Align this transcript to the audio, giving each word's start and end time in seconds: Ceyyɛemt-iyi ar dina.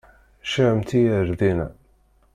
Ceyyɛemt-iyi 0.51 1.11
ar 1.19 1.27
dina. 1.39 1.67